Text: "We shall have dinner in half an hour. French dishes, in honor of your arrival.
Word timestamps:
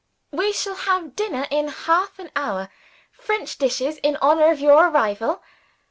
"We 0.31 0.51
shall 0.51 0.73
have 0.73 1.15
dinner 1.15 1.45
in 1.51 1.67
half 1.67 2.17
an 2.17 2.31
hour. 2.35 2.69
French 3.11 3.59
dishes, 3.59 3.97
in 3.97 4.15
honor 4.19 4.49
of 4.49 4.59
your 4.59 4.87
arrival. 4.87 5.43